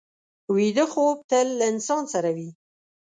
ویده 0.55 0.85
خوب 0.93 1.17
تل 1.29 1.47
له 1.59 1.65
انسان 1.73 2.03
سره 2.13 2.29
وي 2.35 2.49